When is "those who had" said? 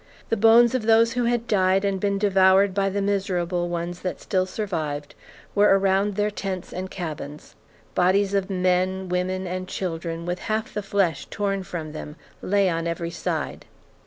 0.87-1.45